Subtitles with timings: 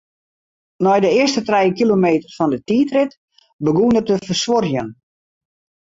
[0.87, 3.11] Nei de earste trije kilometer fan 'e tiidrit
[3.65, 4.89] begûn er te fersuorjen.